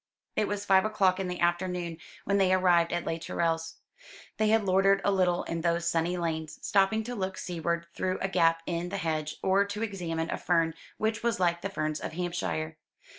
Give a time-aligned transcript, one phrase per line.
[0.35, 3.75] It was five o'clock in the afternoon when they arrived at Les Tourelles.
[4.37, 8.27] They had loitered a little in those sunny lanes, stopping to look seaward through a
[8.27, 12.13] gap in the hedge, or to examine a fern which was like the ferns of
[12.13, 12.79] Hampshire.